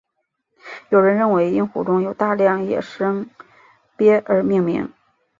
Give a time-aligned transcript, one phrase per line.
[0.89, 3.29] 有人认为因湖中有大量野生
[3.95, 4.91] 鳖而命名。